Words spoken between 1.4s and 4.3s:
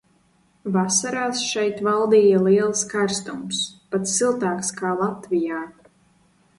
šeit valdīja liels karstums, pat